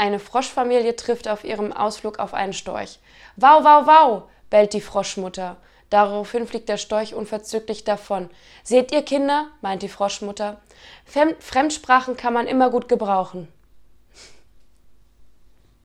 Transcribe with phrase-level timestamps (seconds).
[0.00, 3.00] Eine Froschfamilie trifft auf ihrem Ausflug auf einen Storch.
[3.36, 5.58] Wow, wow, wow, bellt die Froschmutter.
[5.90, 8.30] Daraufhin fliegt der Storch unverzüglich davon.
[8.62, 10.58] Seht ihr, Kinder, meint die Froschmutter,
[11.04, 13.48] Fremdsprachen kann man immer gut gebrauchen.